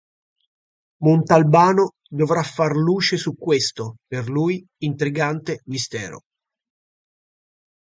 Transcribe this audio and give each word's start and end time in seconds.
Montalbano 1.07 1.85
dovrà 2.09 2.41
far 2.43 2.75
luce 2.75 3.17
su 3.17 3.37
questo, 3.37 3.97
per 4.07 4.29
lui, 4.31 4.65
intrigante 4.79 5.61
mistero. 5.65 6.21